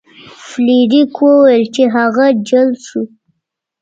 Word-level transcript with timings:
فلیریک 0.47 1.13
وویل 1.23 1.63
چې 1.75 1.83
هغه 1.95 2.25
جل 2.47 2.69
شو. 2.85 3.01